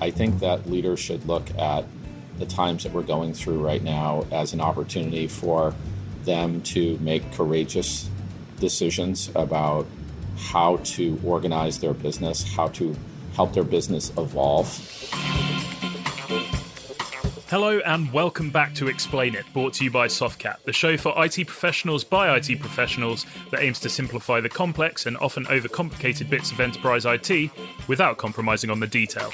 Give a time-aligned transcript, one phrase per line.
[0.00, 1.84] I think that leaders should look at
[2.38, 5.74] the times that we're going through right now as an opportunity for
[6.24, 8.08] them to make courageous
[8.58, 9.86] decisions about
[10.36, 12.96] how to organize their business, how to
[13.34, 14.68] help their business evolve.
[17.50, 21.12] Hello and welcome back to Explain It, brought to you by Softcat, the show for
[21.16, 26.52] IT professionals by IT professionals that aims to simplify the complex and often overcomplicated bits
[26.52, 27.50] of enterprise IT
[27.88, 29.32] without compromising on the detail.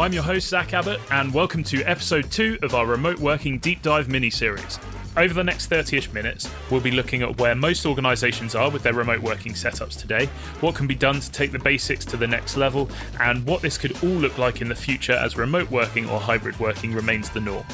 [0.00, 3.82] I'm your host, Zach Abbott, and welcome to episode two of our remote working deep
[3.82, 4.78] dive mini series.
[5.16, 8.82] Over the next 30 ish minutes, we'll be looking at where most organisations are with
[8.82, 10.26] their remote working setups today,
[10.60, 13.78] what can be done to take the basics to the next level, and what this
[13.78, 17.40] could all look like in the future as remote working or hybrid working remains the
[17.40, 17.64] norm.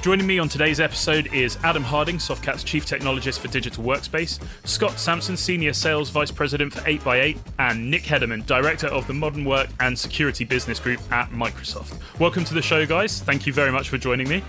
[0.00, 4.98] Joining me on today's episode is Adam Harding, Softcat's Chief Technologist for Digital Workspace, Scott
[4.98, 9.68] Sampson, Senior Sales Vice President for 8x8, and Nick Hedderman, Director of the Modern Work
[9.78, 12.00] and Security Business Group at Microsoft.
[12.18, 13.20] Welcome to the show, guys.
[13.20, 14.42] Thank you very much for joining me.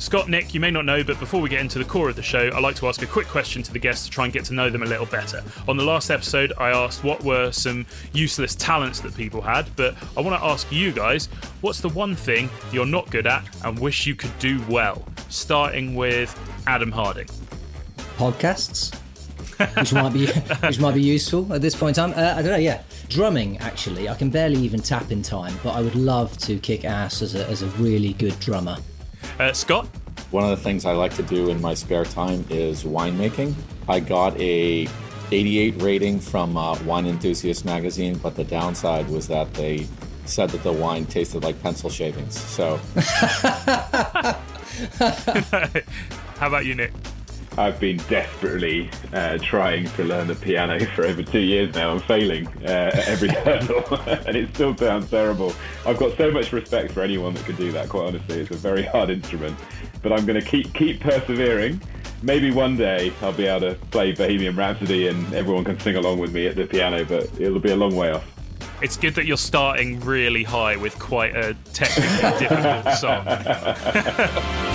[0.00, 2.22] Scott, Nick, you may not know, but before we get into the core of the
[2.22, 4.46] show, I like to ask a quick question to the guests to try and get
[4.46, 5.44] to know them a little better.
[5.68, 7.84] On the last episode, I asked what were some
[8.14, 11.26] useless talents that people had, but I want to ask you guys
[11.60, 15.04] what's the one thing you're not good at and wish you could do well?
[15.28, 16.34] Starting with
[16.66, 17.28] Adam Harding.
[18.16, 18.94] Podcasts.
[19.76, 20.26] which might be
[20.66, 22.18] which might be useful at this point in time.
[22.18, 22.56] Uh, I don't know.
[22.56, 24.08] Yeah, drumming actually.
[24.08, 27.34] I can barely even tap in time, but I would love to kick ass as
[27.34, 28.78] a, as a really good drummer.
[29.38, 29.86] Uh, Scott?
[30.30, 33.54] One of the things I like to do in my spare time is winemaking.
[33.88, 34.86] I got a
[35.32, 39.86] 88 rating from uh, Wine Enthusiast magazine, but the downside was that they
[40.24, 42.38] said that the wine tasted like pencil shavings.
[42.38, 42.76] So,
[46.38, 46.92] how about you, Nick?
[47.58, 51.90] I've been desperately uh, trying to learn the piano for over two years now.
[51.90, 55.52] I'm failing uh, at every hurdle, and it still sounds terrible.
[55.86, 57.88] I've got so much respect for anyone that can do that.
[57.88, 59.58] Quite honestly, it's a very hard instrument,
[60.02, 61.80] but I'm going to keep keep persevering.
[62.22, 66.18] Maybe one day I'll be able to play Bohemian Rhapsody and everyone can sing along
[66.18, 68.24] with me at the piano, but it'll be a long way off.
[68.82, 73.26] It's good that you're starting really high with quite a technically difficult song.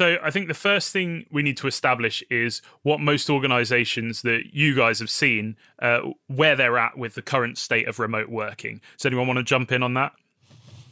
[0.00, 4.44] So I think the first thing we need to establish is what most organisations that
[4.54, 8.80] you guys have seen, uh, where they're at with the current state of remote working.
[8.96, 10.12] Does anyone want to jump in on that?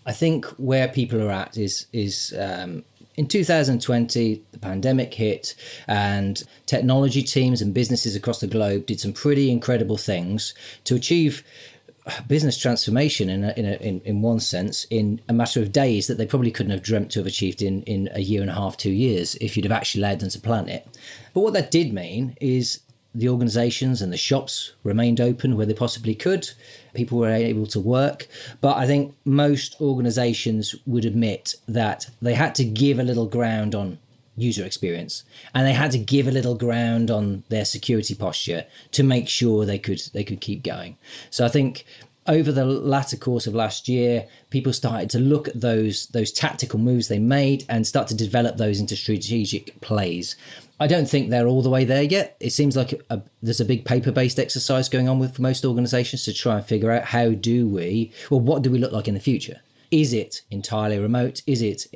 [0.04, 5.54] I think where people are at is is um, in 2020, the pandemic hit,
[5.86, 10.52] and technology teams and businesses across the globe did some pretty incredible things
[10.84, 11.44] to achieve
[12.26, 16.06] business transformation in a, in, a, in in one sense in a matter of days
[16.06, 18.54] that they probably couldn't have dreamt to have achieved in in a year and a
[18.54, 20.86] half, two years if you'd have actually allowed them to plan it.
[21.34, 22.80] But what that did mean is
[23.14, 26.50] the organizations and the shops remained open where they possibly could.
[26.94, 28.28] People were able to work.
[28.60, 33.74] But I think most organizations would admit that they had to give a little ground
[33.74, 33.98] on
[34.40, 39.02] user experience and they had to give a little ground on their security posture to
[39.02, 40.96] make sure they could they could keep going
[41.30, 41.84] so i think
[42.26, 46.78] over the latter course of last year people started to look at those those tactical
[46.78, 50.36] moves they made and start to develop those into strategic plays
[50.80, 52.36] I don't think they're all the way there yet.
[52.38, 56.24] It seems like a, a, there's a big paper-based exercise going on with most organisations
[56.24, 59.14] to try and figure out how do we, well, what do we look like in
[59.14, 59.60] the future?
[59.90, 61.42] Is it entirely remote?
[61.46, 61.86] Is it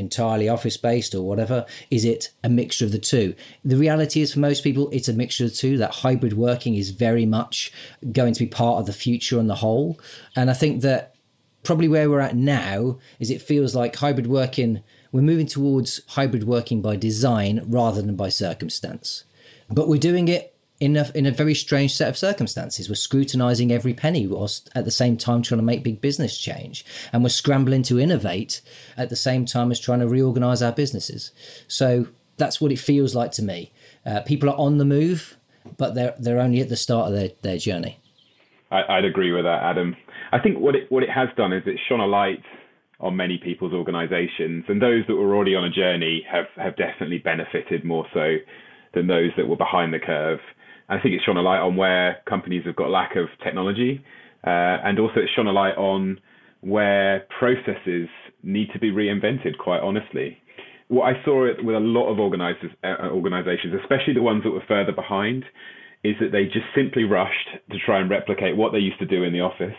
[0.00, 1.64] entirely office based or whatever?
[1.90, 3.34] Is it a mixture of the two?
[3.64, 5.78] The reality is, for most people, it's a mixture of the two.
[5.78, 7.72] That hybrid working is very much
[8.10, 10.00] going to be part of the future on the whole.
[10.34, 11.14] And I think that
[11.62, 16.44] probably where we're at now is it feels like hybrid working, we're moving towards hybrid
[16.44, 19.24] working by design rather than by circumstance.
[19.68, 22.88] But we're doing it in a, in a very strange set of circumstances.
[22.88, 26.84] We're scrutinizing every penny whilst at the same time trying to make big business change.
[27.12, 28.62] And we're scrambling to innovate
[28.96, 31.32] at the same time as trying to reorganize our businesses.
[31.68, 33.72] So that's what it feels like to me.
[34.04, 35.36] Uh, people are on the move,
[35.76, 38.00] but they're, they're only at the start of their, their journey.
[38.70, 39.96] I, would agree with that, Adam.
[40.32, 42.42] I think what it, what it has done is it's shone a light
[43.00, 47.18] on many people's organizations, and those that were already on a journey have, have definitely
[47.18, 48.36] benefited more so
[48.94, 50.38] than those that were behind the curve.
[50.90, 54.04] I think it's shone a light on where companies have got a lack of technology,
[54.44, 56.20] uh, and also it's shone a light on
[56.62, 58.08] where processes
[58.42, 59.56] need to be reinvented.
[59.58, 60.36] Quite honestly,
[60.88, 64.92] what I saw with a lot of uh, organizations, especially the ones that were further
[64.92, 65.44] behind,
[66.02, 69.22] is that they just simply rushed to try and replicate what they used to do
[69.22, 69.76] in the office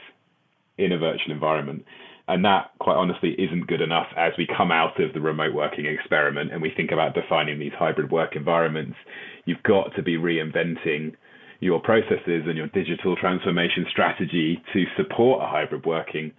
[0.78, 1.84] in a virtual environment.
[2.32, 5.86] And that, quite honestly, isn't good enough as we come out of the remote working
[5.86, 8.96] experiment and we think about defining these hybrid work environments.
[9.44, 11.16] You've got to be reinventing
[11.60, 16.32] your processes and your digital transformation strategy to support a hybrid working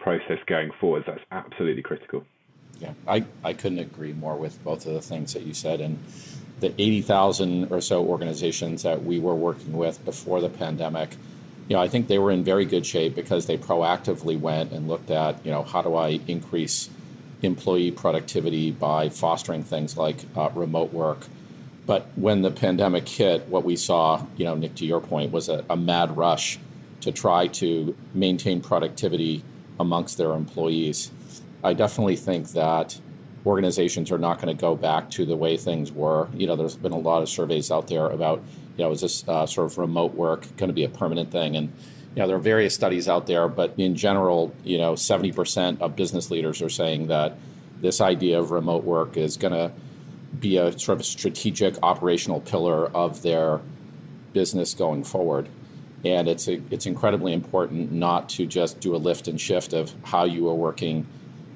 [0.00, 1.04] process going forward.
[1.06, 2.24] That's absolutely critical.
[2.80, 5.80] Yeah, I, I couldn't agree more with both of the things that you said.
[5.80, 6.00] And
[6.58, 11.10] the 80,000 or so organizations that we were working with before the pandemic,
[11.68, 14.88] you know, I think they were in very good shape because they proactively went and
[14.88, 16.88] looked at, you know, how do I increase
[17.42, 21.26] employee productivity by fostering things like uh, remote work.
[21.86, 25.48] But when the pandemic hit, what we saw, you know, Nick, to your point, was
[25.48, 26.58] a, a mad rush
[27.02, 29.44] to try to maintain productivity
[29.78, 31.10] amongst their employees.
[31.62, 32.98] I definitely think that
[33.46, 36.28] organizations are not going to go back to the way things were.
[36.34, 38.42] You know, there's been a lot of surveys out there about,
[38.78, 41.56] you know, is this uh, sort of remote work going to be a permanent thing?
[41.56, 41.72] And,
[42.14, 45.96] you know, there are various studies out there, but in general, you know, 70% of
[45.96, 47.36] business leaders are saying that
[47.80, 49.72] this idea of remote work is going to
[50.38, 53.60] be a sort of strategic operational pillar of their
[54.32, 55.48] business going forward.
[56.04, 59.92] And it's a, it's incredibly important not to just do a lift and shift of
[60.04, 61.06] how you are working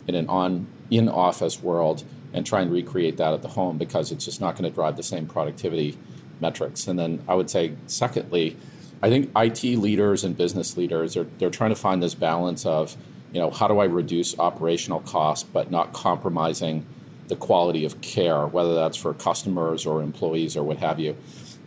[0.08, 2.02] in an on in office world
[2.32, 4.96] and try and recreate that at the home because it's just not going to drive
[4.96, 5.96] the same productivity
[6.40, 6.86] metrics.
[6.86, 8.56] And then I would say, secondly,
[9.02, 12.96] I think IT leaders and business leaders are they're trying to find this balance of,
[13.32, 16.86] you know, how do I reduce operational costs but not compromising
[17.28, 21.16] the quality of care, whether that's for customers or employees or what have you.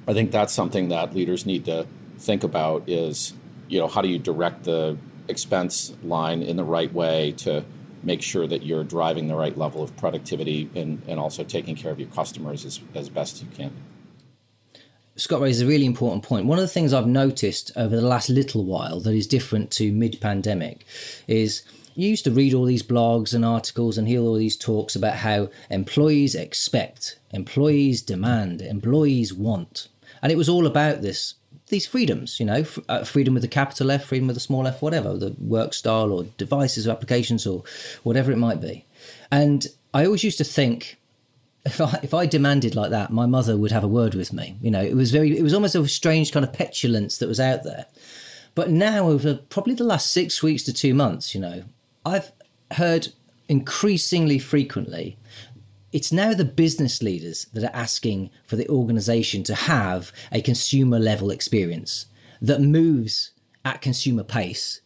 [0.08, 1.88] I think that's something that leaders need to
[2.20, 3.34] think about is,
[3.68, 4.98] you know, how do you direct the
[5.28, 7.66] expense line in the right way to
[8.04, 11.92] make sure that you're driving the right level of productivity and, and also taking care
[11.92, 13.74] of your customers as, as best you can.
[15.18, 16.46] Scott raises a really important point.
[16.46, 19.94] One of the things I've noticed over the last little while that is different to
[19.94, 20.86] mid pandemic
[21.28, 21.64] is
[21.96, 25.16] you used to read all these blogs and articles and hear all these talks about
[25.18, 29.88] how employees expect, employees demand, employees want.
[30.22, 31.36] And it was all about this
[31.68, 34.84] these freedoms, you know, uh, freedom with a capital F, freedom with a small f,
[34.84, 37.64] whatever, the work style or devices or applications or
[38.04, 38.86] whatever it might be.
[39.32, 41.00] And I always used to think,
[41.66, 44.58] if I, if I demanded like that, my mother would have a word with me.
[44.62, 47.40] You know, it was very, it was almost a strange kind of petulance that was
[47.40, 47.86] out there.
[48.54, 51.64] But now, over probably the last six weeks to two months, you know,
[52.06, 52.32] I've
[52.72, 53.10] heard
[53.50, 55.18] increasingly frequently
[55.96, 61.00] it's now the business leaders that are asking for the organization to have a consumer
[61.00, 62.08] level experience
[62.42, 63.32] that moves
[63.64, 64.82] at consumer pace.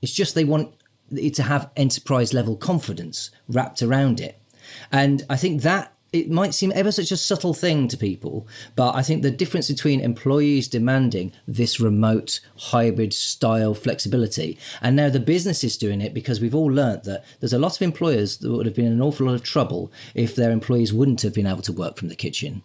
[0.00, 0.74] It's just they want
[1.10, 4.40] it to have enterprise level confidence wrapped around it.
[4.90, 8.46] And I think that it might seem ever such a subtle thing to people,
[8.76, 15.08] but I think the difference between employees demanding this remote hybrid style flexibility and now
[15.08, 18.36] the business is doing it because we've all learnt that there's a lot of employers
[18.38, 21.34] that would have been in an awful lot of trouble if their employees wouldn't have
[21.34, 22.62] been able to work from the kitchen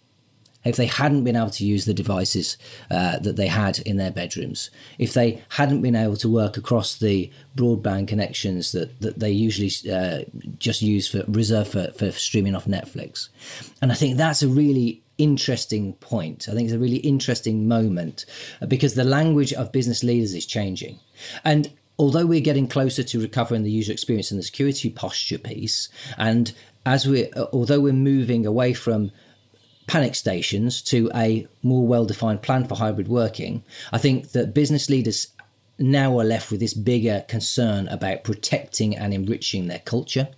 [0.64, 2.58] if they hadn't been able to use the devices
[2.90, 6.98] uh, that they had in their bedrooms, if they hadn't been able to work across
[6.98, 10.24] the broadband connections that, that they usually uh,
[10.58, 13.28] just use for reserve for, for streaming off Netflix.
[13.80, 16.48] And I think that's a really interesting point.
[16.48, 18.24] I think it's a really interesting moment
[18.60, 20.98] uh, because the language of business leaders is changing.
[21.44, 25.88] And although we're getting closer to recovering the user experience and the security posture piece,
[26.16, 26.52] and
[26.86, 29.10] as we, although we're moving away from
[29.88, 34.88] panic stations to a more well defined plan for hybrid working, I think that business
[34.88, 35.28] leaders
[35.78, 40.28] now are left with this bigger concern about protecting and enriching their culture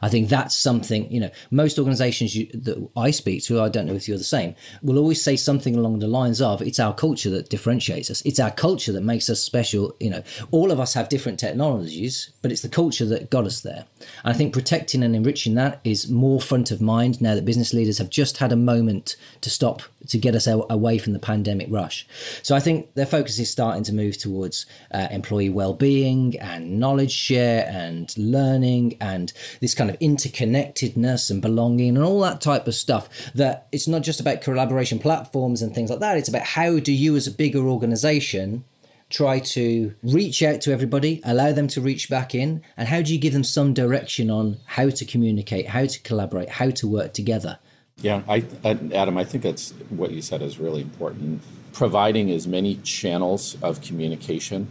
[0.00, 3.86] I think that's something, you know, most organizations you, that I speak to, I don't
[3.86, 6.94] know if you're the same, will always say something along the lines of, it's our
[6.94, 8.22] culture that differentiates us.
[8.22, 9.94] It's our culture that makes us special.
[10.00, 13.60] You know, all of us have different technologies, but it's the culture that got us
[13.60, 13.84] there.
[14.24, 17.74] And I think protecting and enriching that is more front of mind now that business
[17.74, 21.68] leaders have just had a moment to stop to get us away from the pandemic
[21.70, 22.06] rush.
[22.42, 27.12] So I think their focus is starting to move towards uh, employee well-being and knowledge
[27.12, 32.74] share and learning and this kind of interconnectedness and belonging and all that type of
[32.74, 33.08] stuff.
[33.34, 36.16] That it's not just about collaboration platforms and things like that.
[36.16, 38.64] It's about how do you, as a bigger organization,
[39.10, 43.12] try to reach out to everybody, allow them to reach back in, and how do
[43.12, 47.12] you give them some direction on how to communicate, how to collaborate, how to work
[47.12, 47.58] together?
[47.98, 51.42] Yeah, I, Adam, I think that's what you said is really important.
[51.72, 54.66] Providing as many channels of communication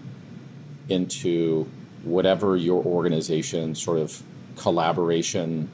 [0.89, 1.69] into
[2.03, 4.23] whatever your organization sort of
[4.55, 5.69] collaboration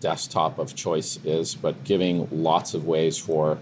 [0.00, 3.58] desktop of choice is, but giving lots of ways for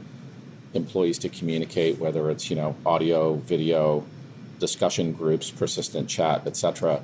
[0.75, 4.05] employees to communicate, whether it's you know audio, video,
[4.59, 7.03] discussion groups, persistent chat, etc.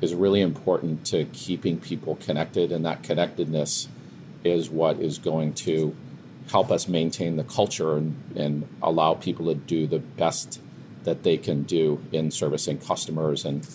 [0.00, 3.88] is really important to keeping people connected, and that connectedness
[4.44, 5.94] is what is going to
[6.50, 10.60] help us maintain the culture and, and allow people to do the best
[11.04, 13.66] that they can do in servicing customers and,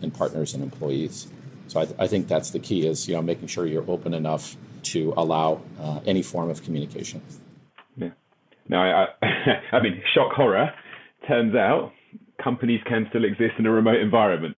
[0.00, 1.28] and partners and employees.
[1.68, 4.14] So I, th- I think that's the key is you know making sure you're open
[4.14, 7.20] enough to allow uh, any form of communication.
[7.96, 8.10] Yeah.
[8.68, 9.26] Now, I, I,
[9.76, 10.72] I mean, shock horror.
[11.26, 11.92] Turns out
[12.42, 14.56] companies can still exist in a remote environment.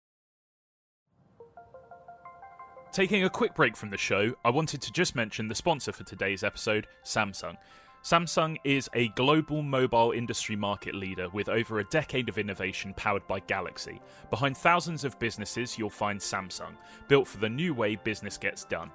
[2.91, 6.03] Taking a quick break from the show, I wanted to just mention the sponsor for
[6.03, 7.55] today's episode, Samsung.
[8.03, 13.25] Samsung is a global mobile industry market leader with over a decade of innovation powered
[13.27, 14.01] by Galaxy.
[14.31, 16.75] Behind thousands of businesses, you'll find Samsung,
[17.07, 18.89] built for the new way business gets done.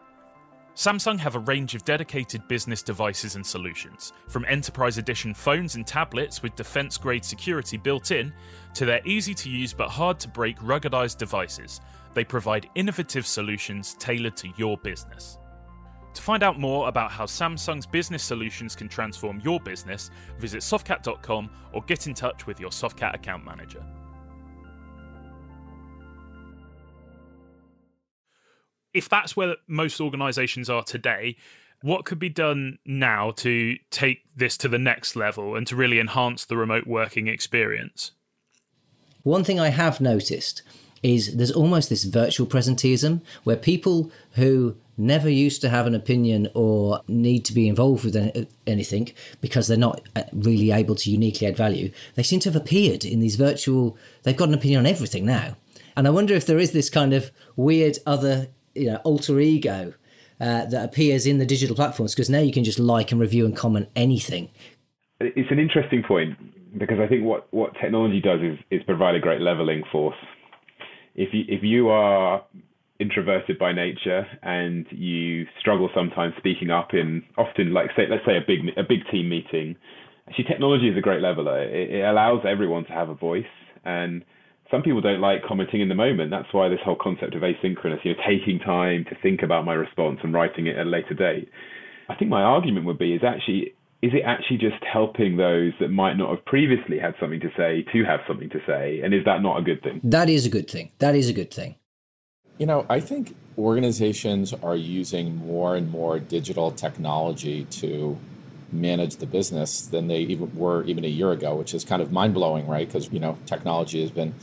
[0.75, 5.87] Samsung have a range of dedicated business devices and solutions, from enterprise edition phones and
[5.87, 8.33] tablets with defense grade security built in,
[8.75, 11.81] to their easy to use but hard to break ruggedized devices.
[12.13, 15.39] They provide innovative solutions tailored to your business.
[16.17, 21.51] To find out more about how Samsung's business solutions can transform your business, visit softcat.com
[21.73, 23.85] or get in touch with your Softcat account manager.
[28.97, 31.37] if that's where most organizations are today,
[31.83, 36.01] what could be done now to take this to the next level and to really
[36.01, 38.13] enhance the remote working experience?
[39.23, 40.63] One thing I have noticed
[41.07, 46.49] is there's almost this virtual presenteeism where people who never used to have an opinion
[46.55, 51.47] or need to be involved with anything because they're not uh, really able to uniquely
[51.47, 54.87] add value, they seem to have appeared in these virtual, they've got an opinion on
[54.87, 55.57] everything now.
[55.97, 59.95] And I wonder if there is this kind of weird other you know alter ego
[60.41, 63.47] uh, that appears in the digital platforms because now you can just like and review
[63.47, 64.51] and comment anything.
[65.21, 66.37] It's an interesting point
[66.77, 70.17] because I think what, what technology does is, is provide a great leveling force.
[71.17, 72.45] If you if you are
[73.01, 78.37] introverted by nature and you struggle sometimes speaking up in often like say let's say
[78.37, 79.77] a big a big team meeting,
[80.29, 81.63] actually technology is a great leveler.
[81.63, 83.45] It, it allows everyone to have a voice
[83.85, 84.25] and
[84.71, 86.31] some people don't like commenting in the moment.
[86.31, 89.75] That's why this whole concept of asynchronous, you know, taking time to think about my
[89.75, 91.49] response and writing it at a later date.
[92.09, 95.89] I think my argument would be is actually is it actually just helping those that
[95.89, 99.01] might not have previously had something to say to have something to say?
[99.03, 100.01] And is that not a good thing?
[100.05, 100.93] That is a good thing.
[100.99, 101.77] That is a good thing.
[102.59, 108.19] You know, I think organizations are using more and more digital technology to
[108.73, 112.13] manage the business than they even were even a year ago, which is kind of
[112.13, 112.87] mind blowing, right?
[112.87, 114.35] Because you know technology has been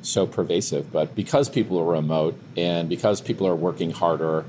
[0.00, 4.44] so pervasive, but because people are remote and because people are working harder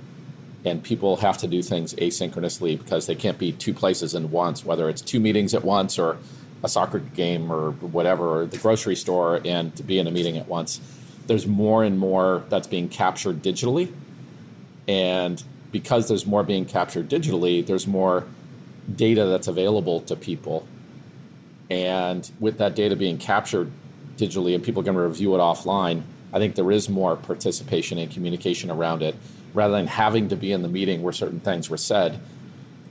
[0.66, 4.64] and people have to do things asynchronously because they can't be two places in once,
[4.64, 6.18] whether it's two meetings at once or
[6.64, 10.38] a soccer game or whatever, or the grocery store, and to be in a meeting
[10.38, 10.80] at once.
[11.28, 13.92] There's more and more that's being captured digitally.
[14.88, 18.26] And because there's more being captured digitally, there's more
[18.96, 20.66] data that's available to people.
[21.70, 23.72] And with that data being captured
[24.18, 28.72] digitally and people can review it offline, I think there is more participation and communication
[28.72, 29.16] around it
[29.54, 32.20] rather than having to be in the meeting where certain things were said,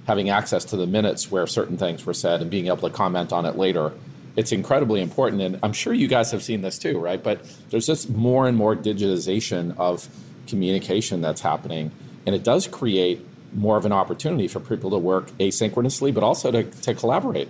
[0.06, 3.32] having access to the minutes where certain things were said and being able to comment
[3.32, 3.92] on it later.
[4.34, 5.42] It's incredibly important.
[5.42, 7.22] And I'm sure you guys have seen this too, right?
[7.22, 10.08] But there's just more and more digitization of
[10.46, 11.90] communication that's happening.
[12.26, 16.50] And it does create more of an opportunity for people to work asynchronously, but also
[16.50, 17.48] to, to collaborate.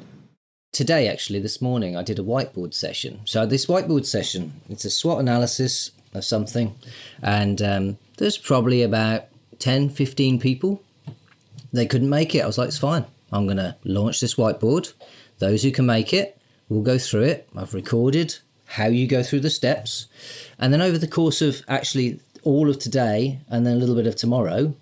[0.73, 3.21] Today, actually, this morning, I did a whiteboard session.
[3.27, 6.75] So, this whiteboard session, it's a SWOT analysis of something,
[7.23, 9.25] and um, there's probably about
[9.59, 10.83] 10, 15 people.
[11.73, 12.41] They couldn't make it.
[12.41, 13.05] I was like, it's fine.
[13.33, 14.93] I'm going to launch this whiteboard.
[15.39, 16.39] Those who can make it,
[16.69, 17.49] we'll go through it.
[17.57, 20.07] I've recorded how you go through the steps.
[20.59, 24.07] And then over the course of actually all of today and then a little bit
[24.07, 24.75] of tomorrow,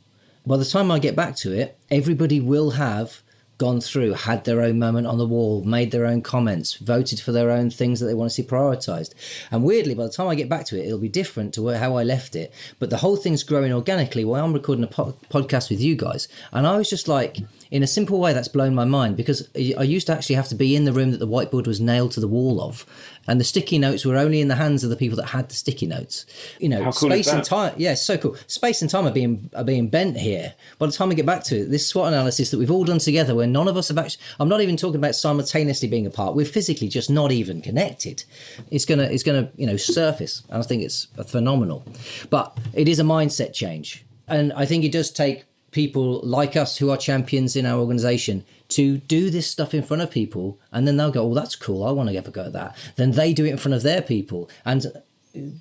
[0.47, 3.23] by the time I get back to it, everybody will have
[3.61, 7.31] gone through, had their own moment on the wall, made their own comments, voted for
[7.31, 9.12] their own things that they want to see prioritized.
[9.50, 11.97] And weirdly, by the time I get back to it, it'll be different to how
[11.97, 12.55] I left it.
[12.79, 16.26] But the whole thing's growing organically while I'm recording a po- podcast with you guys.
[16.52, 17.37] And I was just like,
[17.71, 20.55] in a simple way, that's blown my mind because I used to actually have to
[20.55, 22.87] be in the room that the whiteboard was nailed to the wall of,
[23.31, 25.55] and the sticky notes were only in the hands of the people that had the
[25.55, 26.27] sticky notes.
[26.59, 27.73] You know, cool space and time.
[27.77, 28.35] Yeah, so cool.
[28.49, 30.53] Space and time are being are being bent here.
[30.81, 32.99] By the time we get back to it, this SWOT analysis that we've all done
[32.99, 34.21] together, where none of us have actually.
[34.41, 36.35] I'm not even talking about simultaneously being apart.
[36.35, 38.25] We're physically just not even connected.
[38.73, 41.85] It's gonna it's gonna you know surface, and I think it's phenomenal.
[42.31, 46.79] But it is a mindset change, and I think it does take people like us
[46.79, 50.87] who are champions in our organization to do this stuff in front of people and
[50.87, 53.12] then they'll go oh that's cool i want to have a go at that then
[53.12, 54.87] they do it in front of their people and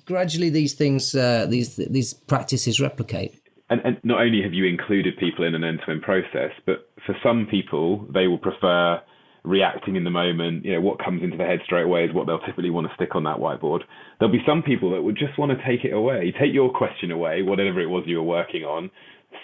[0.04, 3.34] gradually these things, uh, these these practices replicate.
[3.68, 7.46] And, and not only have you included people in an end-to-end process, but for some
[7.48, 9.00] people, they will prefer
[9.44, 10.64] reacting in the moment.
[10.64, 12.94] You know, what comes into their head straight away is what they'll typically want to
[12.94, 13.82] stick on that whiteboard.
[14.18, 17.12] There'll be some people that would just want to take it away, take your question
[17.12, 18.90] away, whatever it was you were working on,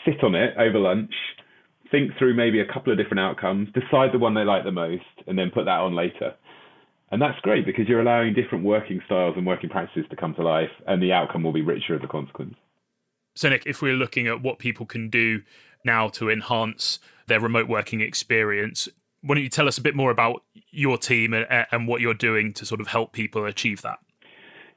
[0.07, 1.13] sit on it over lunch,
[1.91, 5.05] think through maybe a couple of different outcomes, decide the one they like the most,
[5.27, 6.35] and then put that on later.
[7.11, 10.43] And that's great because you're allowing different working styles and working practices to come to
[10.43, 12.55] life, and the outcome will be richer as a consequence.
[13.35, 15.43] So, Nick, if we're looking at what people can do
[15.85, 18.89] now to enhance their remote working experience,
[19.23, 22.15] why don't you tell us a bit more about your team and, and what you're
[22.15, 23.99] doing to sort of help people achieve that?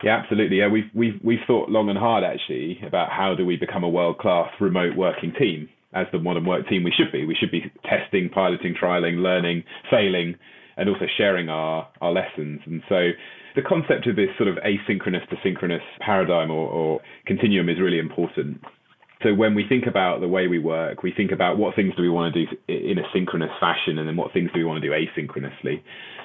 [0.04, 0.58] Yeah, absolutely.
[0.58, 3.90] Yeah, we've we've we've thought long and hard actually about how do we become a
[3.90, 7.26] world class remote working team as the modern work team we should be.
[7.26, 10.36] We should be testing, piloting, trialing, learning, failing,
[10.78, 12.62] and also sharing our our lessons.
[12.66, 13.10] And so
[13.56, 18.00] the concept of this sort of asynchronous to synchronous paradigm or, or continuum is really
[18.00, 18.62] important.
[19.22, 22.02] So when we think about the way we work, we think about what things do
[22.02, 24.82] we want to do in a synchronous fashion, and then what things do we want
[24.82, 25.82] to do asynchronously.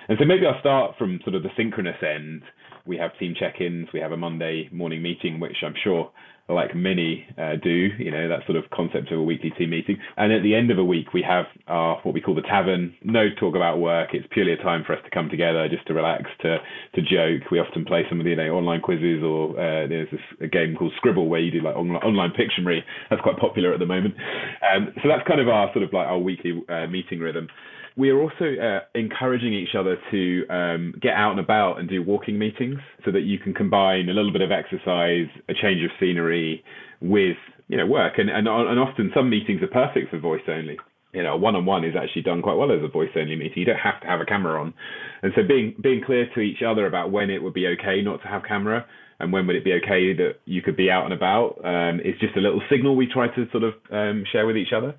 [0.08, 2.42] And so maybe I'll start from sort of the synchronous end.
[2.86, 3.88] We have team check-ins.
[3.92, 6.10] We have a Monday morning meeting, which I'm sure
[6.48, 9.96] like many uh, do, you know, that sort of concept of a weekly team meeting.
[10.18, 12.94] And at the end of a week, we have our what we call the tavern.
[13.02, 14.10] No talk about work.
[14.12, 16.58] It's purely a time for us to come together, just to relax, to
[16.94, 17.50] to joke.
[17.50, 20.46] We often play some of the you know, online quizzes, or uh, there's this a
[20.46, 22.80] game called Scribble where you do like online, Pictionary.
[23.08, 24.14] That's quite popular at the moment.
[24.60, 27.48] Um, so that's kind of our sort of like our weekly uh, meeting rhythm
[27.96, 32.02] we are also uh, encouraging each other to um, get out and about and do
[32.02, 35.90] walking meetings so that you can combine a little bit of exercise, a change of
[36.00, 36.64] scenery
[37.00, 37.36] with
[37.68, 38.14] you know work.
[38.18, 40.78] And, and, and often some meetings are perfect for voice only.
[41.12, 43.58] You know, one on one is actually done quite well as a voice only meeting.
[43.58, 44.74] You don't have to have a camera on.
[45.22, 48.20] And so being being clear to each other about when it would be okay not
[48.22, 48.84] to have camera
[49.24, 52.14] and when would it be okay that you could be out and about um, is
[52.20, 54.94] just a little signal we try to sort of um, share with each other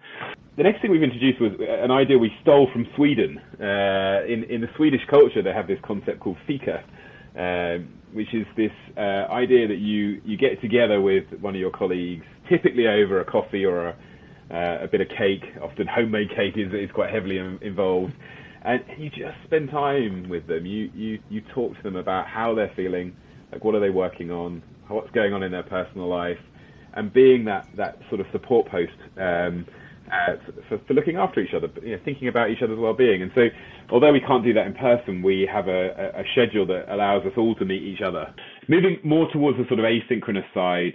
[0.57, 3.39] the next thing we've introduced was an idea we stole from Sweden.
[3.59, 6.81] Uh, in, in the Swedish culture, they have this concept called fika,
[7.37, 7.83] uh,
[8.13, 12.23] which is this uh, idea that you, you get together with one of your colleagues,
[12.47, 13.97] typically over a coffee or a,
[14.49, 15.43] uh, a bit of cake.
[15.61, 18.13] Often homemade cake is, is quite heavily involved.
[18.63, 20.65] And you just spend time with them.
[20.65, 23.13] You, you, you talk to them about how they're feeling,
[23.55, 26.37] like what are they working on, what's going on in their personal life,
[26.93, 28.91] and being that, that sort of support post.
[29.17, 29.65] Um,
[30.05, 30.35] uh,
[30.69, 33.23] for, for, looking after each other, you know, thinking about each other's well-being.
[33.23, 33.47] And so,
[33.89, 37.31] although we can't do that in person, we have a, a, schedule that allows us
[37.37, 38.31] all to meet each other.
[38.67, 40.93] Moving more towards the sort of asynchronous side,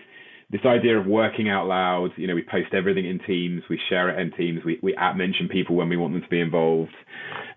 [0.50, 2.10] this idea of working out loud.
[2.14, 5.16] You know, we post everything in Teams, we share it in Teams, we we at
[5.16, 6.94] mention people when we want them to be involved,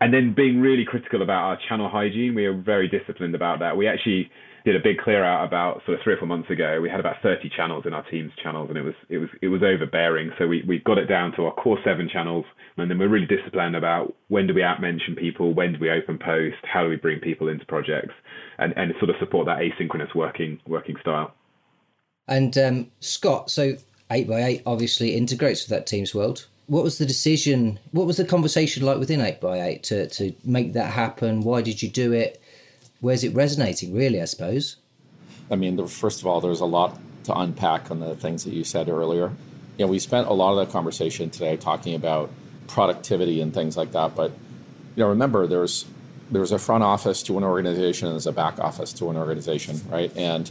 [0.02, 2.34] and then being really critical about our channel hygiene.
[2.34, 3.78] We are very disciplined about that.
[3.78, 4.32] We actually
[4.65, 6.80] did a big clear out about sort of three or four months ago.
[6.82, 9.47] We had about 30 channels in our team's channels, and it was it was it
[9.49, 10.32] was overbearing.
[10.38, 12.45] So we we got it down to our core seven channels,
[12.78, 15.89] and then we're really disciplined about when do we out mention people, when do we
[15.89, 18.13] open post, how do we bring people into projects,
[18.58, 21.34] and and sort of support that asynchronous working working style.
[22.28, 23.73] And um, Scott, so
[24.12, 26.47] eight by eight obviously integrates with that team's world.
[26.67, 27.80] What was the decision?
[27.91, 31.41] What was the conversation like within eight by eight to to make that happen?
[31.41, 32.41] Why did you do it?
[33.04, 34.78] Where's it resonating really i suppose?
[35.52, 38.63] I mean first of all there's a lot to unpack on the things that you
[38.63, 39.32] said earlier.
[39.78, 42.32] You know we spent a lot of the conversation today talking about
[42.68, 44.32] productivity and things like that but
[44.96, 45.86] you know remember there's
[46.32, 49.82] there's a front office to an organization and there's a back office to an organization
[49.89, 50.16] right?
[50.16, 50.50] And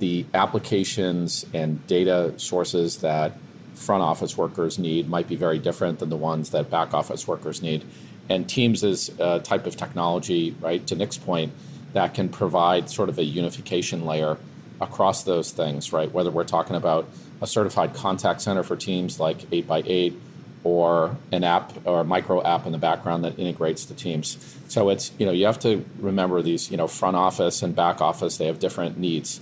[0.00, 3.38] the applications and data sources that
[3.74, 7.62] front office workers need might be very different than the ones that back office workers
[7.62, 7.84] need.
[8.28, 10.84] And teams is a type of technology right?
[10.88, 11.52] To nick's point
[11.96, 14.36] that can provide sort of a unification layer
[14.82, 16.12] across those things, right?
[16.12, 17.08] Whether we're talking about
[17.40, 20.14] a certified contact center for teams like 8x8
[20.62, 24.36] or an app or a micro app in the background that integrates the teams.
[24.68, 28.02] So it's, you know, you have to remember these, you know, front office and back
[28.02, 29.40] office, they have different needs.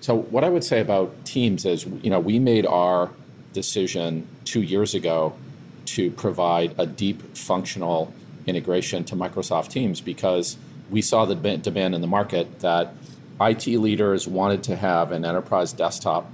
[0.00, 3.10] So what I would say about teams is, you know, we made our
[3.52, 5.34] decision two years ago
[5.84, 8.14] to provide a deep functional
[8.46, 10.56] integration to Microsoft Teams because–
[10.90, 12.94] we saw the demand in the market that
[13.40, 16.30] IT leaders wanted to have an enterprise desktop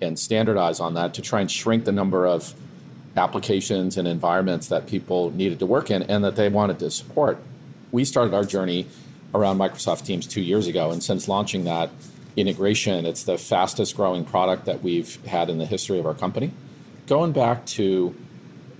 [0.00, 2.54] and standardize on that to try and shrink the number of
[3.16, 7.38] applications and environments that people needed to work in and that they wanted to support.
[7.92, 8.86] We started our journey
[9.34, 11.90] around Microsoft Teams two years ago, and since launching that
[12.36, 16.52] integration, it's the fastest growing product that we've had in the history of our company.
[17.06, 18.14] Going back to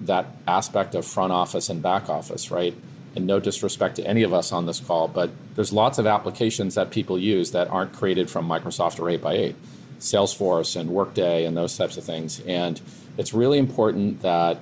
[0.01, 2.75] that aspect of front office and back office, right?
[3.15, 6.75] And no disrespect to any of us on this call, but there's lots of applications
[6.75, 9.55] that people use that aren't created from Microsoft or 8x8,
[9.99, 12.41] Salesforce and Workday and those types of things.
[12.41, 12.81] And
[13.19, 14.59] it's really important that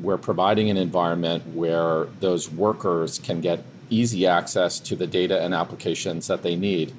[0.00, 5.54] we're providing an environment where those workers can get easy access to the data and
[5.54, 6.92] applications that they need,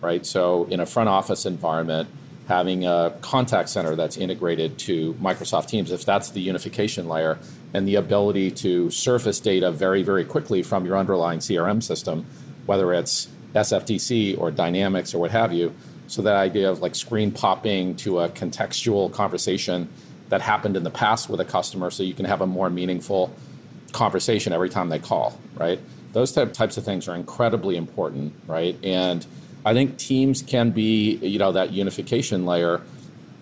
[0.00, 0.24] right?
[0.24, 2.08] So in a front office environment,
[2.48, 7.38] having a contact center that's integrated to Microsoft Teams, if that's the unification layer,
[7.72, 12.26] and the ability to surface data very, very quickly from your underlying CRM system,
[12.66, 15.74] whether it's SFDC or Dynamics or what have you.
[16.06, 19.88] So that idea of like screen popping to a contextual conversation
[20.28, 23.32] that happened in the past with a customer so you can have a more meaningful
[23.92, 25.80] conversation every time they call, right?
[26.12, 28.76] Those type, types of things are incredibly important, right?
[28.84, 29.24] And
[29.64, 32.80] I think teams can be, you know, that unification layer.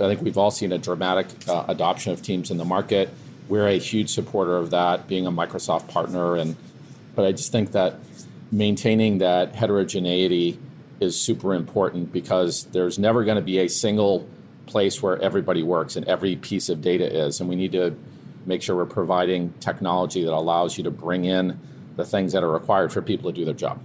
[0.01, 3.09] I think we've all seen a dramatic uh, adoption of teams in the market.
[3.49, 6.57] We're a huge supporter of that, being a Microsoft partner, and
[7.15, 7.97] but I just think that
[8.53, 10.59] maintaining that heterogeneity
[11.01, 14.29] is super important because there's never going to be a single
[14.67, 17.41] place where everybody works and every piece of data is.
[17.41, 17.97] And we need to
[18.47, 21.59] make sure we're providing technology that allows you to bring in
[21.97, 23.81] the things that are required for people to do their job.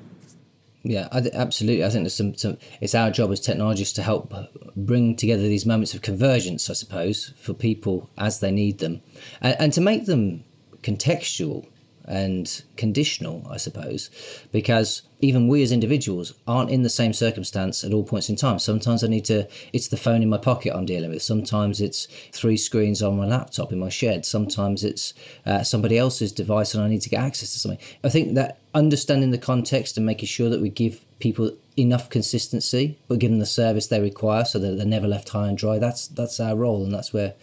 [0.83, 1.85] Yeah, I th- absolutely.
[1.85, 2.57] I think there's some, some.
[2.81, 4.33] It's our job as technologists to help
[4.75, 9.01] bring together these moments of convergence, I suppose, for people as they need them,
[9.39, 10.43] and, and to make them
[10.81, 11.67] contextual
[12.05, 14.09] and conditional, I suppose,
[14.51, 18.59] because even we as individuals aren't in the same circumstance at all points in time.
[18.59, 21.21] Sometimes I need to, it's the phone in my pocket I'm dealing with.
[21.21, 24.25] Sometimes it's three screens on my laptop in my shed.
[24.25, 25.13] Sometimes it's
[25.45, 27.79] uh, somebody else's device and I need to get access to something.
[28.03, 32.97] I think that understanding the context and making sure that we give people enough consistency,
[33.07, 35.79] but give them the service they require so that they're never left high and dry,
[35.79, 37.33] that's, that's our role and that's where,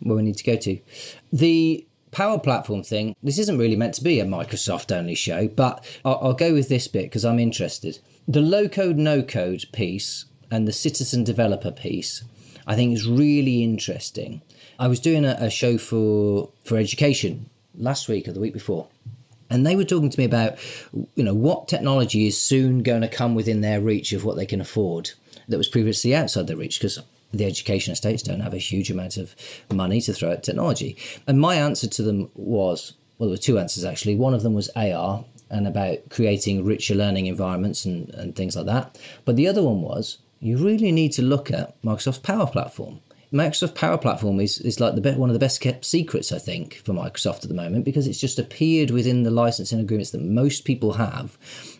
[0.00, 0.78] where we need to go to.
[1.30, 5.84] The Power Platform thing, this isn't really meant to be a Microsoft only show, but
[6.04, 7.98] I'll, I'll go with this bit because I'm interested.
[8.26, 12.24] The low code, no code piece and the citizen developer piece,
[12.66, 14.42] I think is really interesting.
[14.78, 18.88] I was doing a, a show for, for education last week or the week before,
[19.50, 20.58] and they were talking to me about
[21.14, 24.46] you know what technology is soon going to come within their reach of what they
[24.46, 25.10] can afford
[25.48, 27.00] that was previously outside their reach because
[27.32, 29.34] the education estates don't have a huge amount of
[29.72, 30.96] money to throw at technology.
[31.26, 34.16] And my answer to them was well, there were two answers actually.
[34.16, 38.66] One of them was AR and about creating richer learning environments and, and things like
[38.66, 38.98] that.
[39.24, 43.00] But the other one was you really need to look at Microsoft's Power Platform.
[43.32, 46.38] Microsoft Power Platform is, is like the be- one of the best kept secrets, I
[46.38, 50.22] think, for Microsoft at the moment because it's just appeared within the licensing agreements that
[50.22, 51.36] most people have.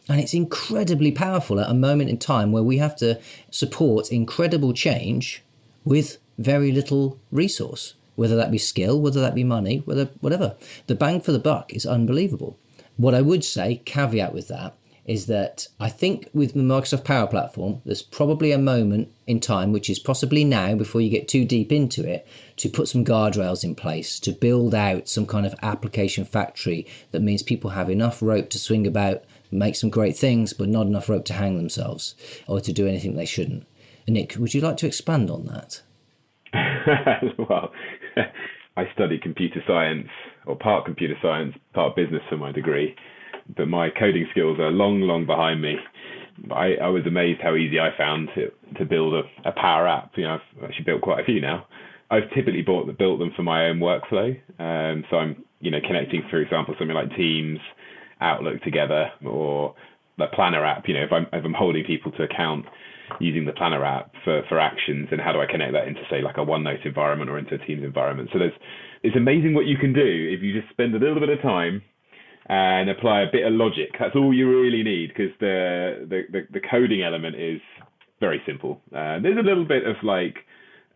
[0.09, 4.73] And it's incredibly powerful at a moment in time where we have to support incredible
[4.73, 5.43] change
[5.85, 10.57] with very little resource, whether that be skill, whether that be money, whether whatever.
[10.87, 12.59] The bang for the buck is unbelievable.
[12.97, 14.75] What I would say, caveat with that,
[15.09, 19.73] is that I think with the Microsoft Power Platform, there's probably a moment in time,
[19.73, 23.65] which is possibly now before you get too deep into it, to put some guardrails
[23.65, 28.21] in place, to build out some kind of application factory that means people have enough
[28.21, 32.15] rope to swing about, make some great things, but not enough rope to hang themselves
[32.47, 33.67] or to do anything they shouldn't.
[34.07, 35.83] Nick, would you like to expand on that?
[37.39, 37.71] well,
[38.77, 40.09] I studied computer science,
[40.47, 42.95] or part computer science, part business for my degree,
[43.57, 45.77] but my coding skills are long, long behind me.
[46.53, 50.13] I, I was amazed how easy I found to, to build a, a Power App.
[50.17, 51.67] You know, I've actually built quite a few now.
[52.11, 54.31] I've typically bought built them for my own workflow.
[54.59, 57.59] Um, so I'm, you know, connecting, for example, something like Teams,
[58.21, 59.75] Outlook together, or
[60.19, 60.85] the Planner app.
[60.89, 62.67] You know, if I'm if I'm holding people to account
[63.21, 66.21] using the Planner app for, for actions and how do I connect that into say
[66.21, 68.29] like a OneNote environment or into a Teams environment.
[68.33, 68.53] So there's
[69.03, 71.83] it's amazing what you can do if you just spend a little bit of time
[72.47, 73.91] and apply a bit of logic.
[73.99, 77.61] That's all you really need because the, the, the the coding element is
[78.21, 78.81] very simple.
[78.93, 80.37] Uh, there's a little bit of like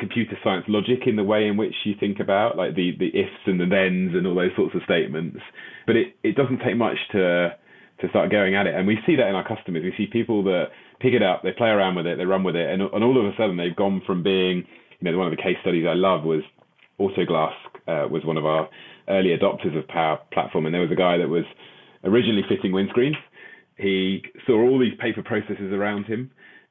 [0.03, 3.43] computer science logic in the way in which you think about like the the ifs
[3.47, 5.39] and the thens and all those sorts of statements,
[5.87, 7.55] but it it doesn't take much to
[8.01, 8.75] to start going at it.
[8.75, 9.83] And we see that in our customers.
[9.85, 12.57] We see people that pick it up, they play around with it, they run with
[12.57, 14.67] it, and, and all of a sudden they've gone from being,
[14.99, 16.43] you know, one of the case studies I love was
[17.01, 17.55] Autoglass
[17.87, 18.69] uh, was one of our
[19.09, 21.45] early adopters of Power Platform, and there was a guy that was
[22.05, 23.17] originally fitting windscreens.
[23.77, 26.31] He saw all these paper processes around him,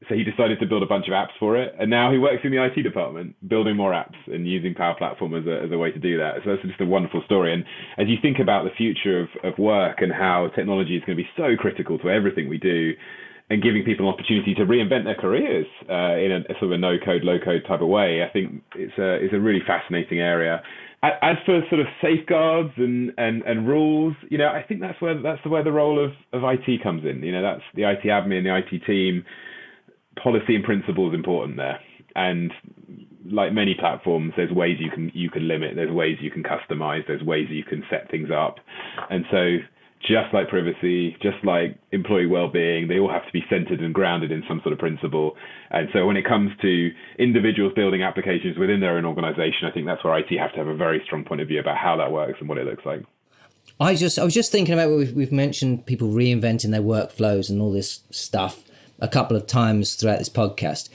[0.10, 2.42] so he decided to build a bunch of apps for it, and now he works
[2.44, 5.78] in the IT department, building more apps and using Power Platform as a, as a
[5.78, 6.36] way to do that.
[6.44, 7.54] So that's just a wonderful story.
[7.54, 7.64] And
[7.98, 11.24] as you think about the future of, of work and how technology is going to
[11.24, 12.94] be so critical to everything we do,
[13.52, 16.72] and giving people an opportunity to reinvent their careers uh, in a, a, sort of
[16.72, 18.24] a no code, low code type of way.
[18.24, 20.64] I think it's a it's a really fascinating area.
[21.04, 25.22] as for sort of safeguards and, and, and rules, you know, I think that's where
[25.22, 27.22] that's where the role of, of IT comes in.
[27.24, 29.26] You know, that's the IT admin, the IT team.
[30.22, 31.80] Policy and principle is important there,
[32.16, 32.52] and
[33.26, 37.06] like many platforms, there's ways you can you can limit, there's ways you can customize,
[37.08, 38.58] there's ways you can set things up,
[39.10, 39.58] and so
[40.02, 44.32] just like privacy, just like employee well-being, they all have to be centered and grounded
[44.32, 45.36] in some sort of principle.
[45.70, 49.86] And so when it comes to individuals building applications within their own organization, I think
[49.86, 52.12] that's where IT have to have a very strong point of view about how that
[52.12, 53.04] works and what it looks like.
[53.80, 57.62] I just I was just thinking about we've, we've mentioned people reinventing their workflows and
[57.62, 58.64] all this stuff
[59.02, 60.90] a couple of times throughout this podcast.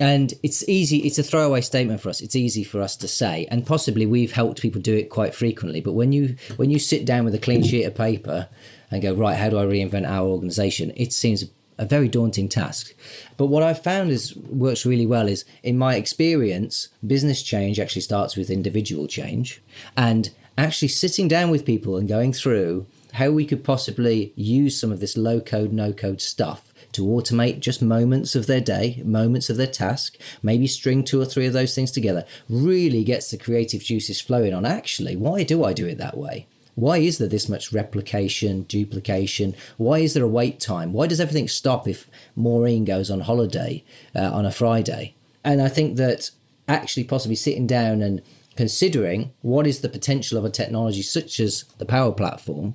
[0.00, 2.20] And it's easy it's a throwaway statement for us.
[2.20, 3.46] It's easy for us to say.
[3.50, 5.80] And possibly we've helped people do it quite frequently.
[5.80, 8.48] But when you when you sit down with a clean sheet of paper
[8.90, 10.92] and go right how do i reinvent our organization?
[10.96, 11.44] It seems
[11.78, 12.94] a very daunting task.
[13.36, 18.02] But what i've found is works really well is in my experience business change actually
[18.02, 19.62] starts with individual change.
[19.96, 24.90] And actually sitting down with people and going through how we could possibly use some
[24.90, 29.50] of this low code no code stuff to automate just moments of their day, moments
[29.50, 33.38] of their task, maybe string two or three of those things together, really gets the
[33.38, 36.46] creative juices flowing on actually, why do I do it that way?
[36.74, 39.54] Why is there this much replication, duplication?
[39.76, 40.92] Why is there a wait time?
[40.92, 45.14] Why does everything stop if Maureen goes on holiday uh, on a Friday?
[45.44, 46.30] And I think that
[46.68, 48.22] actually possibly sitting down and
[48.56, 52.74] considering what is the potential of a technology such as the Power Platform,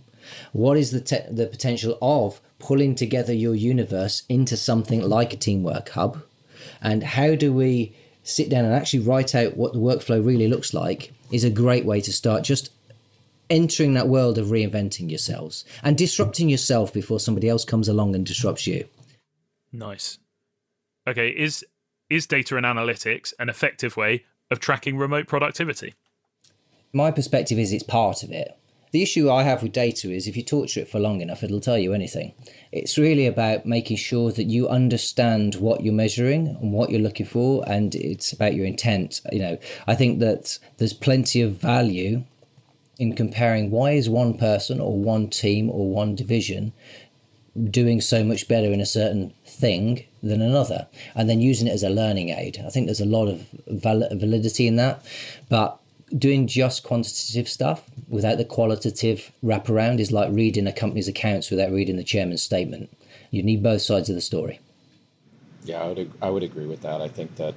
[0.53, 5.37] what is the te- the potential of pulling together your universe into something like a
[5.37, 6.23] teamwork hub?
[6.81, 10.73] And how do we sit down and actually write out what the workflow really looks
[10.73, 12.71] like is a great way to start just
[13.49, 18.25] entering that world of reinventing yourselves and disrupting yourself before somebody else comes along and
[18.25, 18.85] disrupts you.
[19.71, 20.19] Nice.
[21.07, 21.65] Okay, is
[22.09, 25.93] is data and analytics an effective way of tracking remote productivity?
[26.93, 28.57] My perspective is it's part of it.
[28.91, 31.60] The issue I have with data is if you torture it for long enough, it'll
[31.60, 32.34] tell you anything.
[32.71, 37.26] It's really about making sure that you understand what you're measuring and what you're looking
[37.26, 39.21] for, and it's about your intent.
[39.32, 42.23] You know, I think that there's plenty of value
[42.97, 46.73] in comparing why is one person or one team or one division
[47.69, 51.84] doing so much better in a certain thing than another, and then using it as
[51.84, 52.63] a learning aid.
[52.65, 55.04] I think there's a lot of validity in that,
[55.50, 55.80] but
[56.15, 61.71] doing just quantitative stuff without the qualitative wraparound is like reading a company's accounts without
[61.71, 62.89] reading the chairman's statement.
[63.31, 64.59] You need both sides of the story.
[65.63, 67.01] Yeah, I would I would agree with that.
[67.01, 67.53] I think that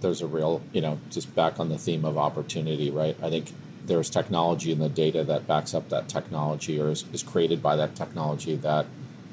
[0.00, 3.16] there's a real, you know, just back on the theme of opportunity, right?
[3.22, 3.52] I think
[3.84, 7.74] there's technology in the data that backs up that technology or is, is created by
[7.76, 8.86] that technology that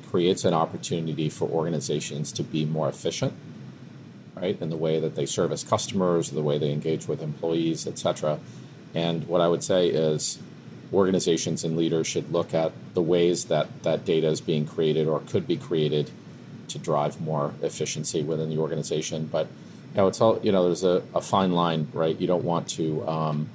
[0.10, 3.34] creates an opportunity for organizations to be more efficient
[4.42, 4.60] right?
[4.62, 8.40] In the way that they service customers, the way they engage with employees, etc.
[8.94, 10.40] And what I would say is
[10.92, 15.20] organizations and leaders should look at the ways that that data is being created or
[15.20, 16.10] could be created
[16.68, 19.26] to drive more efficiency within the organization.
[19.26, 19.48] But
[19.92, 20.66] you know, it's all you know.
[20.66, 22.20] There's a, a fine line, right?
[22.20, 23.50] You don't want to um,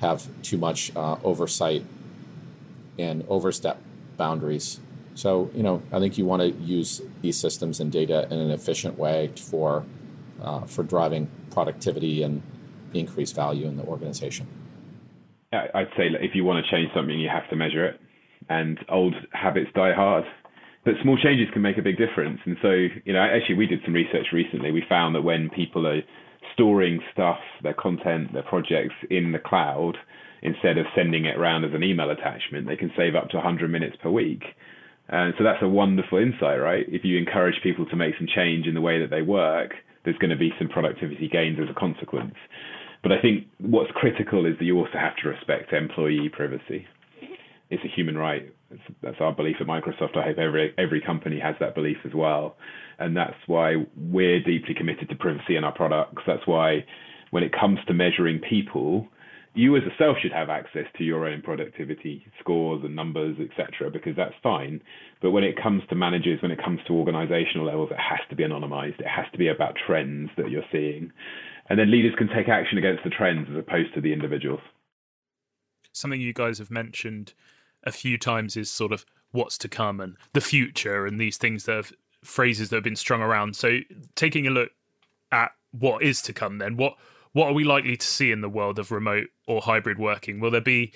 [0.00, 1.84] have too much uh, oversight
[2.98, 3.80] and overstep
[4.16, 4.80] boundaries.
[5.14, 8.50] So you know, I think you want to use these systems and data in an
[8.50, 9.84] efficient way for
[10.42, 12.42] uh, for driving productivity and
[12.94, 14.46] increased value in the organization.
[15.52, 18.00] I'd say if you want to change something, you have to measure it,
[18.48, 20.24] and old habits die hard.
[20.84, 22.40] But small changes can make a big difference.
[22.44, 22.70] And so,
[23.04, 24.70] you know, actually, we did some research recently.
[24.70, 26.00] We found that when people are
[26.54, 29.96] storing stuff, their content, their projects in the cloud,
[30.42, 33.70] instead of sending it around as an email attachment, they can save up to 100
[33.70, 34.42] minutes per week.
[35.08, 36.84] And so that's a wonderful insight, right?
[36.88, 39.72] If you encourage people to make some change in the way that they work,
[40.04, 42.34] there's going to be some productivity gains as a consequence.
[43.02, 46.86] But I think what's critical is that you also have to respect employee privacy.
[47.70, 48.52] It's a human right.
[49.02, 50.16] That's our belief at Microsoft.
[50.16, 52.56] I hope every every company has that belief as well,
[52.98, 56.22] and that's why we're deeply committed to privacy in our products.
[56.26, 56.84] That's why
[57.30, 59.06] when it comes to measuring people,
[59.58, 63.90] you as a self should have access to your own productivity scores and numbers, etc.,
[63.90, 64.80] because that's fine.
[65.20, 68.36] But when it comes to managers, when it comes to organizational levels, it has to
[68.36, 69.00] be anonymized.
[69.00, 71.10] It has to be about trends that you're seeing.
[71.68, 74.60] And then leaders can take action against the trends as opposed to the individuals.
[75.90, 77.34] Something you guys have mentioned
[77.82, 81.64] a few times is sort of what's to come and the future and these things
[81.64, 81.92] that have
[82.22, 83.56] phrases that have been strung around.
[83.56, 83.80] So
[84.14, 84.70] taking a look
[85.32, 86.96] at what is to come then, what
[87.32, 90.40] what are we likely to see in the world of remote or hybrid working?
[90.40, 90.92] Will there be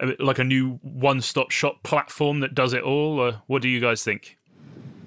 [0.00, 3.80] a, like a new one-stop shop platform that does it all, or what do you
[3.80, 4.38] guys think?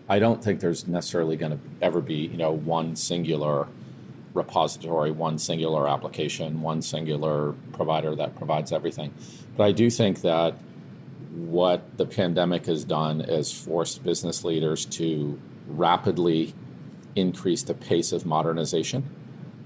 [0.10, 3.68] I don't think there's necessarily going to ever be, you know, one singular
[4.34, 9.14] repository, one singular application, one singular provider that provides everything.
[9.58, 10.56] But I do think that
[11.34, 16.54] what the pandemic has done is forced business leaders to rapidly
[17.16, 19.04] increase the pace of modernization.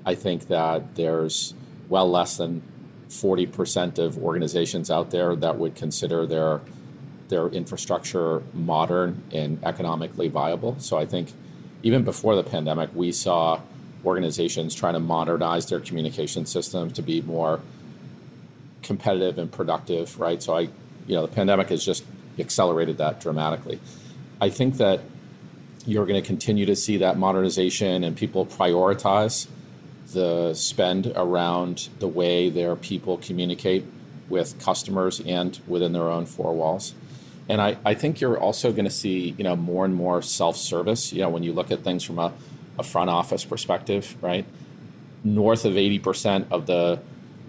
[0.06, 1.54] I think that there's
[1.90, 2.62] well less than
[3.10, 6.62] 40% of organizations out there that would consider their
[7.28, 10.76] their infrastructure modern and economically viable.
[10.80, 11.32] So I think
[11.82, 13.62] even before the pandemic, we saw
[14.04, 17.62] organizations trying to modernize their communication systems to be more
[18.84, 20.44] competitive and productive, right?
[20.44, 20.62] So I,
[21.08, 22.04] you know, the pandemic has just
[22.38, 23.80] accelerated that dramatically.
[24.42, 25.02] I think that
[25.86, 29.48] you're going to continue to see that modernization and people prioritize
[30.14, 33.86] the spend around the way their people communicate
[34.30, 36.94] with customers and within their own four walls.
[37.50, 41.12] And I, I think you're also going to see, you know, more and more self-service.
[41.12, 42.34] You know, when you look at things from a,
[42.80, 44.46] a front office perspective, right?
[45.24, 47.02] North of 80% of the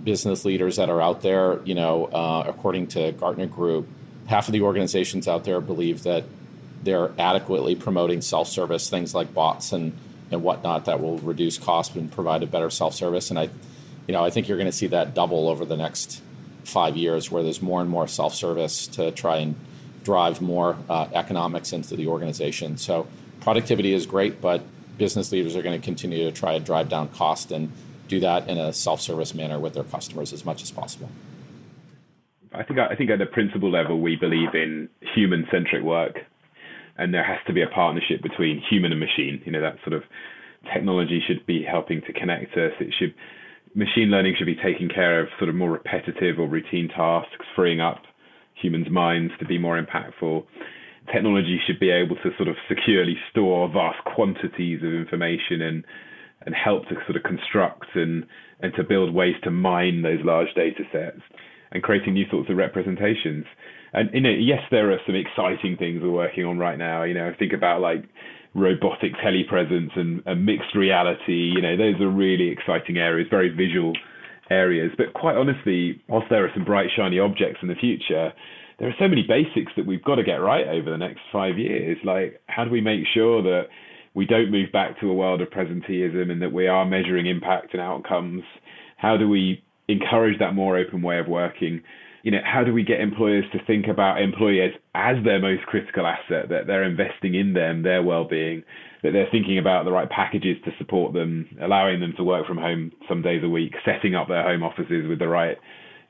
[0.03, 3.87] business leaders that are out there, you know, uh, according to Gartner Group,
[4.27, 6.25] half of the organizations out there believe that
[6.83, 9.92] they're adequately promoting self-service, things like bots and
[10.32, 13.30] and whatnot that will reduce cost and provide a better self-service.
[13.30, 13.50] And I,
[14.06, 16.22] you know, I think you're going to see that double over the next
[16.64, 19.54] five years, where there's more and more self-service to try and
[20.04, 22.76] drive more uh, economics into the organization.
[22.76, 23.06] So
[23.40, 24.62] productivity is great, but
[24.98, 27.72] business leaders are going to continue to try to drive down cost and
[28.08, 31.08] do that in a self-service manner with their customers as much as possible.
[32.52, 36.18] I think I think at the principle level, we believe in human-centric work
[37.02, 39.42] and there has to be a partnership between human and machine.
[39.44, 40.02] You know, that sort of
[40.72, 42.70] technology should be helping to connect us.
[42.80, 43.12] It should
[43.74, 47.80] machine learning should be taking care of sort of more repetitive or routine tasks, freeing
[47.80, 48.02] up
[48.54, 50.44] humans' minds to be more impactful.
[51.12, 55.84] Technology should be able to sort of securely store vast quantities of information and
[56.44, 58.24] and help to sort of construct and
[58.60, 61.20] and to build ways to mine those large data sets
[61.72, 63.44] and creating new sorts of representations
[63.92, 67.02] and you know, yes, there are some exciting things we're working on right now.
[67.02, 68.05] You know, think about like
[68.55, 71.52] robotic telepresence and, and mixed reality.
[71.55, 73.92] You know, those are really exciting areas, very visual
[74.50, 74.92] areas.
[74.96, 78.33] But quite honestly, whilst there are some bright, shiny objects in the future,
[78.78, 81.59] there are so many basics that we've got to get right over the next five
[81.59, 81.96] years.
[82.05, 83.64] Like, how do we make sure that
[84.14, 87.72] we don't move back to a world of presenteeism and that we are measuring impact
[87.72, 88.42] and outcomes?
[88.96, 91.83] How do we encourage that more open way of working?
[92.22, 96.06] You know, how do we get employers to think about employees as their most critical
[96.06, 98.62] asset, that they're investing in them, their well-being,
[99.02, 102.58] that they're thinking about the right packages to support them, allowing them to work from
[102.58, 105.56] home some days a week, setting up their home offices with the right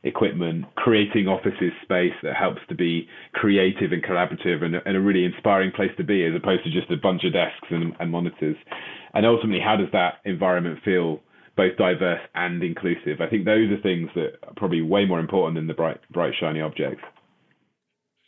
[0.05, 5.25] equipment, creating offices space that helps to be creative and collaborative and, and, a really
[5.25, 8.57] inspiring place to be as opposed to just a bunch of desks and, and monitors.
[9.15, 11.21] And ultimately, how does that environment feel
[11.57, 13.21] both diverse and inclusive.
[13.21, 16.35] I think those are things that are probably way more important than the bright, bright,
[16.39, 17.03] shiny objects.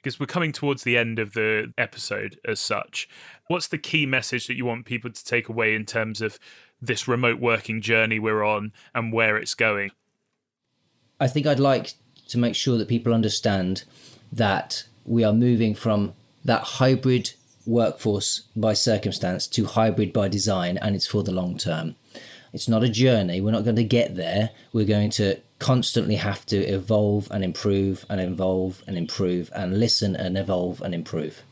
[0.03, 3.09] Because we're coming towards the end of the episode as such.
[3.49, 6.39] What's the key message that you want people to take away in terms of
[6.81, 9.93] this remote working journey we're on and where it's going?
[11.19, 11.95] I think I'd like
[12.29, 13.85] to make sure that people understand
[14.31, 16.13] that we are moving from
[16.45, 17.33] that hybrid
[17.67, 21.97] workforce by circumstance to hybrid by design, and it's for the long term.
[22.55, 23.41] It's not a journey.
[23.41, 24.51] We're not going to get there.
[24.73, 30.15] We're going to constantly have to evolve and improve and evolve and improve and listen
[30.15, 31.43] and evolve and improve.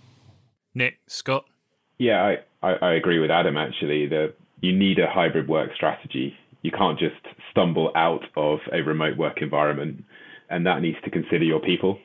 [0.74, 1.44] Nick, Scott?
[1.98, 2.22] Yeah,
[2.62, 4.06] I, I, I agree with Adam actually.
[4.06, 6.34] that you need a hybrid work strategy.
[6.62, 7.16] You can't just
[7.50, 10.04] stumble out of a remote work environment,
[10.48, 11.98] and that needs to consider your people.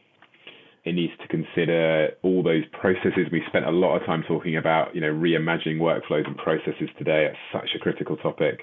[0.87, 3.27] It needs to consider all those processes.
[3.29, 7.27] We spent a lot of time talking about, you know, reimagining workflows and processes today.
[7.29, 8.61] It's such a critical topic.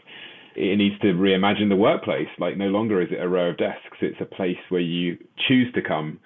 [0.56, 2.28] It needs to reimagine the workplace.
[2.38, 3.98] Like no longer is it a row of desks.
[4.00, 6.18] It's a place where you choose to come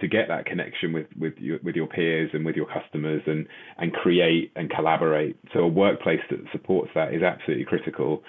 [0.00, 3.46] to get that connection with with your, with your peers and with your customers and
[3.76, 5.36] and create and collaborate.
[5.52, 8.22] So a workplace that supports that is absolutely critical.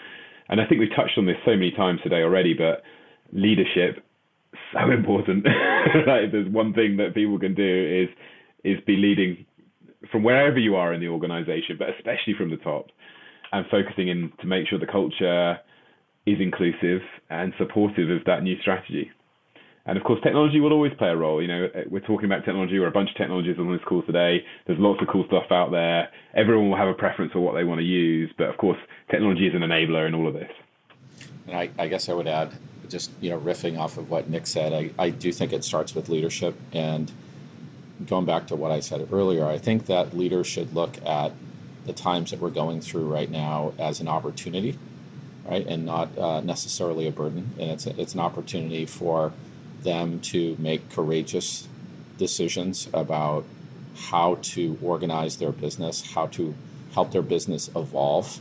[0.50, 2.84] And I think we've touched on this so many times today already, but
[3.32, 4.04] leadership
[4.74, 5.46] so important.
[6.08, 8.10] like, there's one thing that people can do is
[8.64, 9.46] is be leading
[10.12, 12.88] from wherever you are in the organization, but especially from the top,
[13.52, 15.58] and focusing in to make sure the culture
[16.26, 19.12] is inclusive and supportive of that new strategy.
[19.86, 21.42] And of course, technology will always play a role.
[21.42, 22.80] You know, we're talking about technology.
[22.80, 24.40] We're a bunch of technologies on this call today.
[24.66, 26.08] There's lots of cool stuff out there.
[26.34, 28.78] Everyone will have a preference for what they want to use, but of course,
[29.12, 30.52] technology is an enabler in all of this.
[31.48, 32.54] And I, I guess I would add
[32.90, 35.96] just you know riffing off of what Nick said, I, I do think it starts
[35.96, 36.56] with leadership.
[36.72, 37.12] And
[38.06, 41.32] going back to what I said earlier, I think that leaders should look at
[41.86, 44.78] the times that we're going through right now as an opportunity
[45.46, 47.52] right, and not uh, necessarily a burden.
[47.60, 49.34] And it's a, it's an opportunity for
[49.82, 51.68] them to make courageous
[52.18, 53.46] decisions about
[53.96, 56.56] how to organize their business, how to
[56.94, 58.40] help their business evolve,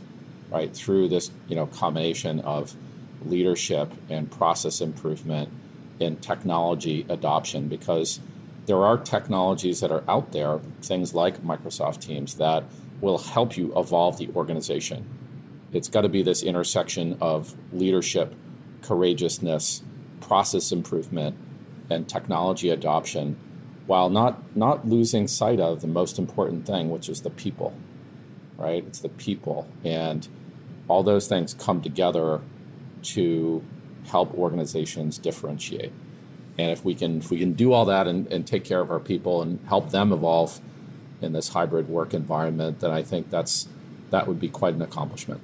[0.49, 2.75] right, through this you know combination of
[3.25, 5.49] leadership and process improvement
[5.99, 8.19] and technology adoption because
[8.65, 12.63] there are technologies that are out there, things like Microsoft Teams, that
[13.01, 15.05] will help you evolve the organization.
[15.73, 18.33] It's got to be this intersection of leadership,
[18.81, 19.83] courageousness,
[20.21, 21.35] process improvement,
[21.89, 23.37] and technology adoption
[23.85, 27.73] while not, not losing sight of the most important thing, which is the people,
[28.57, 28.85] right?
[28.87, 29.67] It's the people.
[29.83, 30.25] And
[30.87, 32.39] all those things come together
[33.03, 33.63] to
[34.07, 35.91] help organizations differentiate.
[36.57, 38.91] And if we can if we can do all that and, and take care of
[38.91, 40.59] our people and help them evolve
[41.21, 43.67] in this hybrid work environment, then I think that's
[44.11, 45.41] that would be quite an accomplishment.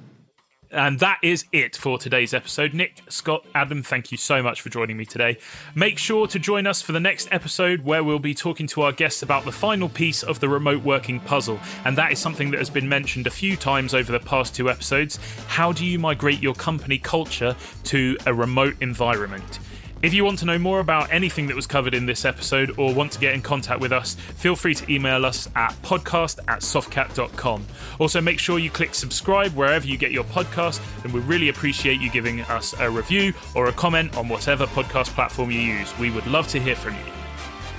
[0.72, 2.74] And that is it for today's episode.
[2.74, 5.38] Nick, Scott, Adam, thank you so much for joining me today.
[5.74, 8.92] Make sure to join us for the next episode where we'll be talking to our
[8.92, 11.58] guests about the final piece of the remote working puzzle.
[11.84, 14.70] And that is something that has been mentioned a few times over the past two
[14.70, 15.18] episodes.
[15.48, 19.58] How do you migrate your company culture to a remote environment?
[20.02, 22.94] If you want to know more about anything that was covered in this episode or
[22.94, 26.60] want to get in contact with us, feel free to email us at podcast at
[26.60, 27.66] softcat.com.
[27.98, 32.00] Also, make sure you click subscribe wherever you get your podcast, and we really appreciate
[32.00, 35.96] you giving us a review or a comment on whatever podcast platform you use.
[35.98, 37.12] We would love to hear from you.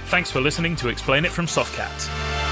[0.06, 2.51] Thanks for listening to Explain It from Softcat.